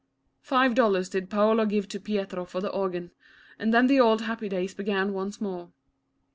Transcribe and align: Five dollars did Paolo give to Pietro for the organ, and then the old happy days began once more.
Five 0.41 0.73
dollars 0.73 1.09
did 1.09 1.29
Paolo 1.29 1.63
give 1.67 1.87
to 1.89 1.99
Pietro 1.99 2.43
for 2.43 2.59
the 2.59 2.71
organ, 2.71 3.11
and 3.59 3.71
then 3.71 3.85
the 3.85 3.99
old 3.99 4.23
happy 4.23 4.49
days 4.49 4.73
began 4.73 5.13
once 5.13 5.39
more. 5.39 5.73